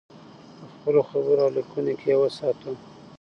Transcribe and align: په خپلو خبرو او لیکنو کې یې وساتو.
په 0.57 0.65
خپلو 0.73 1.01
خبرو 1.09 1.41
او 1.45 1.49
لیکنو 1.57 1.93
کې 1.99 2.07
یې 2.13 2.19
وساتو. 2.21 2.71